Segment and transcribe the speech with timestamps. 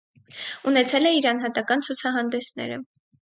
[0.69, 2.81] Ունեցել է իր անհատական ցուցահանդեսները։